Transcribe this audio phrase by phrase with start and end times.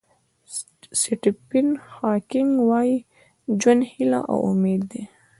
[1.01, 1.67] سټیفن
[1.97, 2.95] هاکینګ وایي
[3.59, 5.03] ژوند هیله او امید دی.